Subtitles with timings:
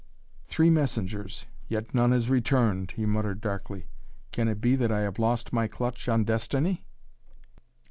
[0.47, 3.85] "Three messengers, yet none has returned," he muttered darkly.
[4.31, 6.87] "Can it be that I have lost my clutch on destiny?"